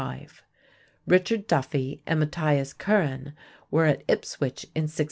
Richard 1.05 1.45
Duffy 1.45 2.01
and 2.07 2.19
Matthias 2.19 2.73
Curran 2.73 3.35
were 3.69 3.85
at 3.85 4.03
Ipswich 4.07 4.63
in 4.73 4.85
1633. 4.89 4.97